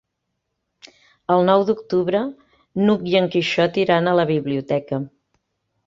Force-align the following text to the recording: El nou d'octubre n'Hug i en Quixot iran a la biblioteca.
El 1.33 1.45
nou 1.51 1.65
d'octubre 1.67 2.23
n'Hug 2.87 3.07
i 3.13 3.17
en 3.23 3.31
Quixot 3.37 3.81
iran 3.87 4.09
a 4.15 4.19
la 4.23 4.31
biblioteca. 4.35 5.07